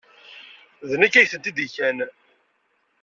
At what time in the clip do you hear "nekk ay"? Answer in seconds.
1.01-1.27